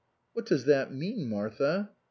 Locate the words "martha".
1.29-1.91